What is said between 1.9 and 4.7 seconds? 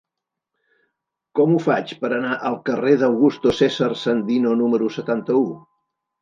per anar al carrer d'Augusto César Sandino